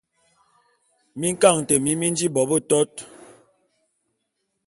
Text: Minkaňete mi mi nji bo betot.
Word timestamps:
Minkaňete 1.19 1.75
mi 1.83 1.91
mi 1.99 2.07
nji 2.13 2.27
bo 2.33 2.41
betot. 2.49 2.91